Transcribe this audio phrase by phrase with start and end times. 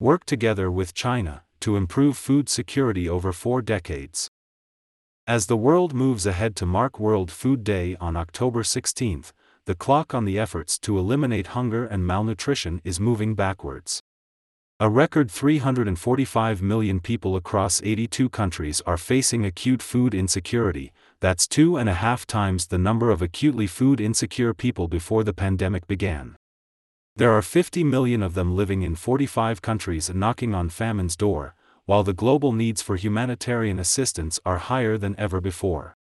[0.00, 4.30] worked together with China to improve food security over four decades.
[5.26, 9.24] As the world moves ahead to mark World Food Day on October 16,
[9.66, 14.00] the clock on the efforts to eliminate hunger and malnutrition is moving backwards.
[14.80, 21.76] A record 345 million people across 82 countries are facing acute food insecurity, that's two
[21.76, 26.36] and a half times the number of acutely food insecure people before the pandemic began.
[27.20, 31.54] There are 50 million of them living in 45 countries and knocking on famine's door,
[31.84, 35.98] while the global needs for humanitarian assistance are higher than ever before.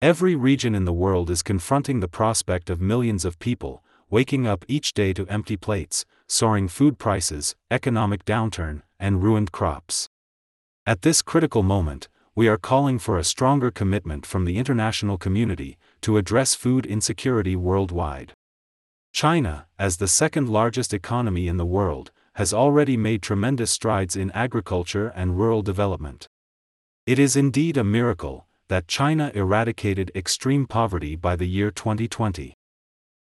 [0.00, 4.64] Every region in the world is confronting the prospect of millions of people, waking up
[4.68, 10.08] each day to empty plates, soaring food prices, economic downturn, and ruined crops.
[10.86, 15.76] At this critical moment, we are calling for a stronger commitment from the international community
[16.00, 18.32] to address food insecurity worldwide.
[19.18, 24.30] China, as the second largest economy in the world, has already made tremendous strides in
[24.30, 26.28] agriculture and rural development.
[27.04, 32.54] It is indeed a miracle that China eradicated extreme poverty by the year 2020.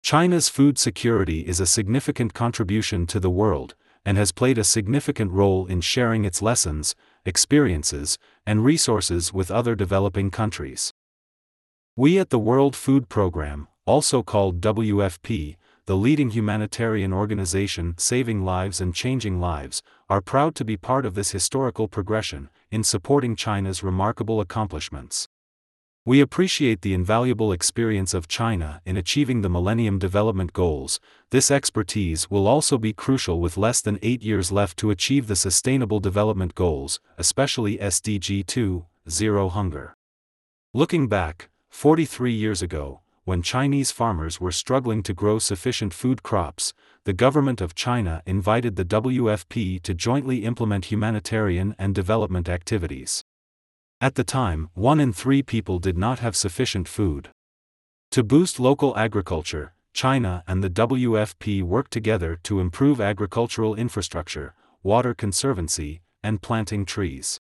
[0.03, 5.33] China's food security is a significant contribution to the world, and has played a significant
[5.33, 6.95] role in sharing its lessons,
[7.25, 10.93] experiences, and resources with other developing countries.
[11.97, 15.57] We at the World Food Programme, also called WFP,
[15.89, 21.15] the leading humanitarian organization saving lives and changing lives, are proud to be part of
[21.15, 25.29] this historical progression in supporting China's remarkable accomplishments.
[26.05, 31.01] We appreciate the invaluable experience of China in achieving the Millennium Development Goals.
[31.31, 35.37] This expertise will also be crucial with less than eight years left to achieve the
[35.37, 39.97] Sustainable Development Goals, especially SDG 2, Zero Hunger.
[40.75, 46.73] Looking back, 43 years ago, when Chinese farmers were struggling to grow sufficient food crops,
[47.05, 53.23] the government of China invited the WFP to jointly implement humanitarian and development activities.
[54.01, 57.29] At the time, one in three people did not have sufficient food.
[58.13, 65.13] To boost local agriculture, China and the WFP worked together to improve agricultural infrastructure, water
[65.13, 67.39] conservancy, and planting trees.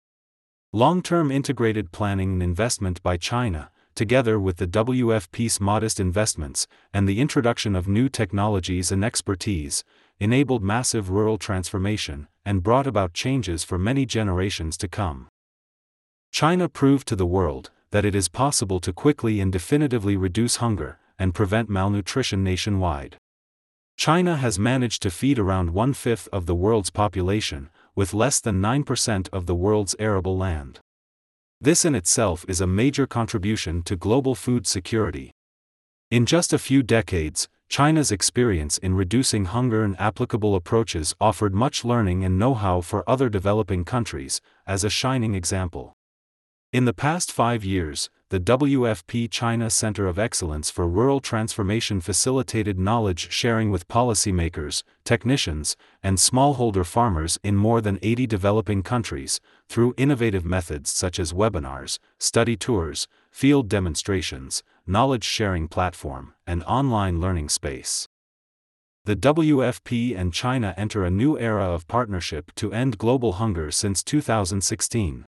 [0.71, 7.07] Long term integrated planning and investment by China, together with the WFP's modest investments and
[7.07, 9.83] the introduction of new technologies and expertise,
[10.19, 15.27] enabled massive rural transformation and brought about changes for many generations to come.
[16.31, 20.97] China proved to the world that it is possible to quickly and definitively reduce hunger
[21.19, 23.17] and prevent malnutrition nationwide.
[23.95, 28.59] China has managed to feed around one fifth of the world's population, with less than
[28.59, 30.79] 9% of the world's arable land.
[31.63, 35.31] This in itself is a major contribution to global food security.
[36.11, 41.85] In just a few decades, China's experience in reducing hunger and applicable approaches offered much
[41.85, 45.93] learning and know how for other developing countries, as a shining example.
[46.73, 52.79] In the past five years, the WFP China Center of Excellence for Rural Transformation facilitated
[52.79, 59.39] knowledge sharing with policymakers, technicians, and smallholder farmers in more than 80 developing countries,
[59.69, 67.21] through innovative methods such as webinars, study tours, field demonstrations, knowledge sharing platform, and online
[67.21, 68.07] learning space.
[69.05, 74.01] The WFP and China enter a new era of partnership to end global hunger since
[74.01, 75.25] 2016.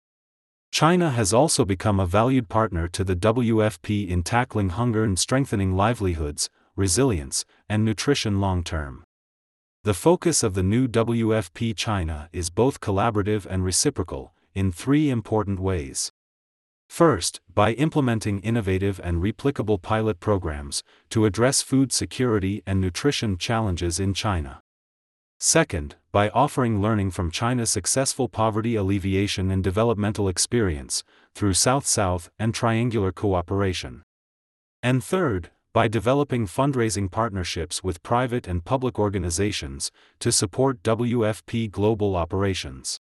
[0.70, 5.76] China has also become a valued partner to the WFP in tackling hunger and strengthening
[5.76, 9.04] livelihoods, resilience, and nutrition long term.
[9.82, 15.58] The focus of the new WFP China is both collaborative and reciprocal, in three important
[15.58, 16.12] ways.
[16.88, 24.00] First, by implementing innovative and replicable pilot programs to address food security and nutrition challenges
[24.00, 24.60] in China.
[25.42, 31.02] Second, by offering learning from China's successful poverty alleviation and developmental experience,
[31.34, 34.02] through South South and triangular cooperation.
[34.82, 42.16] And third, by developing fundraising partnerships with private and public organizations to support WFP global
[42.16, 42.98] operations.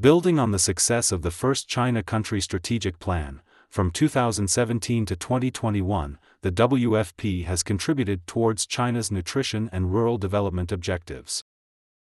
[0.00, 6.18] Building on the success of the first China Country Strategic Plan, from 2017 to 2021,
[6.40, 11.44] the WFP has contributed towards China's nutrition and rural development objectives.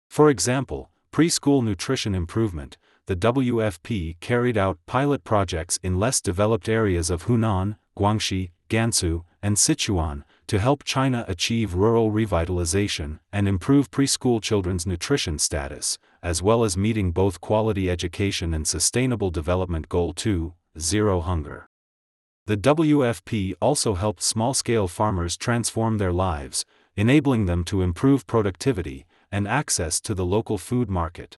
[0.09, 7.11] For example, preschool nutrition improvement, the WFP carried out pilot projects in less developed areas
[7.11, 14.41] of Hunan, Guangxi, Gansu, and Sichuan to help China achieve rural revitalization and improve preschool
[14.41, 20.53] children's nutrition status, as well as meeting both quality education and sustainable development goal 2,
[20.79, 21.67] zero hunger.
[22.47, 26.65] The WFP also helped small scale farmers transform their lives,
[26.95, 31.37] enabling them to improve productivity, and access to the local food market.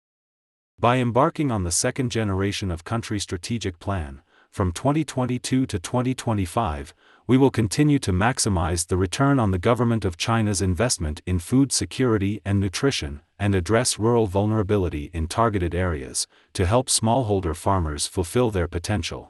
[0.79, 6.93] By embarking on the second generation of country strategic plan, from 2022 to 2025,
[7.25, 11.71] we will continue to maximize the return on the government of China's investment in food
[11.71, 18.51] security and nutrition, and address rural vulnerability in targeted areas, to help smallholder farmers fulfill
[18.51, 19.29] their potential.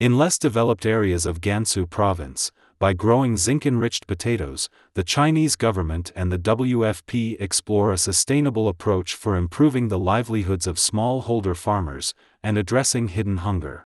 [0.00, 2.50] In less developed areas of Gansu province,
[2.82, 9.14] by growing zinc enriched potatoes, the Chinese government and the WFP explore a sustainable approach
[9.14, 12.12] for improving the livelihoods of smallholder farmers
[12.42, 13.86] and addressing hidden hunger.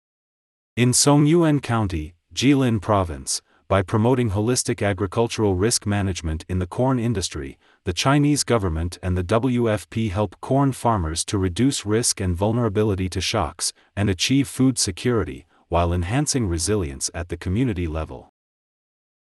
[0.78, 7.58] In Songyuan County, Jilin Province, by promoting holistic agricultural risk management in the corn industry,
[7.84, 13.20] the Chinese government and the WFP help corn farmers to reduce risk and vulnerability to
[13.20, 18.32] shocks and achieve food security, while enhancing resilience at the community level.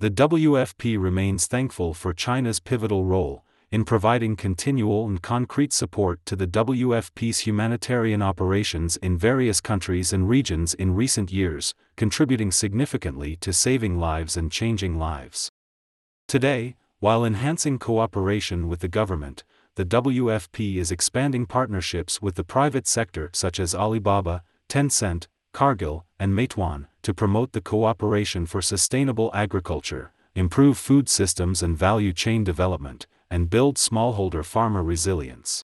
[0.01, 6.36] The WFP remains thankful for China's pivotal role in providing continual and concrete support to
[6.36, 13.53] the WFP's humanitarian operations in various countries and regions in recent years, contributing significantly to
[13.53, 15.51] saving lives and changing lives.
[16.27, 19.44] Today, while enhancing cooperation with the government,
[19.75, 26.33] the WFP is expanding partnerships with the private sector such as Alibaba, Tencent, Cargill, and
[26.33, 33.07] Meituan to promote the cooperation for sustainable agriculture, improve food systems and value chain development,
[33.30, 35.63] and build smallholder farmer resilience.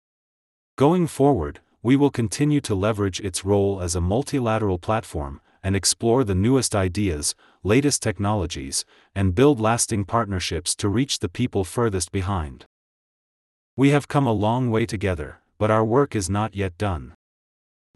[0.77, 6.23] Going forward, we will continue to leverage its role as a multilateral platform and explore
[6.23, 8.85] the newest ideas, latest technologies,
[9.15, 12.65] and build lasting partnerships to reach the people furthest behind.
[13.75, 17.13] We have come a long way together, but our work is not yet done.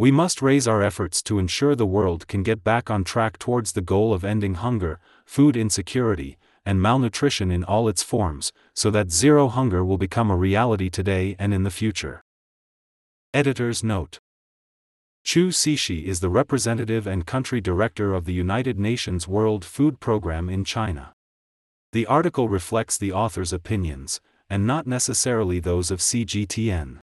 [0.01, 3.73] We must raise our efforts to ensure the world can get back on track towards
[3.73, 9.11] the goal of ending hunger, food insecurity, and malnutrition in all its forms, so that
[9.11, 12.23] zero hunger will become a reality today and in the future.
[13.31, 14.17] Editor's Note
[15.23, 20.49] Qu Sixi is the representative and country director of the United Nations World Food Programme
[20.49, 21.13] in China.
[21.91, 24.19] The article reflects the author's opinions,
[24.49, 27.00] and not necessarily those of CGTN.